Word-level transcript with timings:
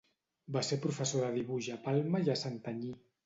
Va 0.55 0.63
ser 0.67 0.77
professor 0.85 1.25
de 1.27 1.29
dibuix 1.37 1.69
a 1.75 1.79
Palma 1.85 2.25
i 2.25 2.35
a 2.35 2.39
Santanyí. 2.45 2.93